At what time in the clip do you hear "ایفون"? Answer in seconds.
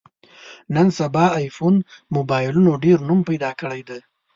1.41-1.75